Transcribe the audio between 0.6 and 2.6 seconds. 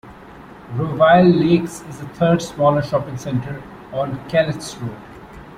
Rowville Lakes is a third,